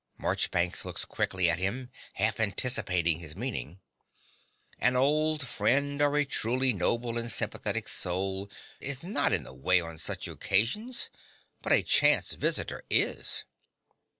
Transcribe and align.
(Marchbanks 0.17 0.83
looks 0.83 1.05
quickly 1.05 1.47
at 1.47 1.59
him, 1.59 1.91
half 2.15 2.39
anticipating 2.39 3.19
his 3.19 3.35
meaning.) 3.35 3.79
An 4.79 4.95
old 4.95 5.47
friend 5.47 6.01
or 6.01 6.17
a 6.17 6.25
truly 6.25 6.73
noble 6.73 7.19
and 7.19 7.31
sympathetic 7.31 7.87
soul 7.87 8.49
is 8.79 9.03
not 9.03 9.31
in 9.31 9.43
the 9.43 9.53
way 9.53 9.79
on 9.79 9.99
such 9.99 10.27
occasions; 10.27 11.11
but 11.61 11.71
a 11.71 11.83
chance 11.83 12.31
visitor 12.31 12.83
is. 12.89 13.45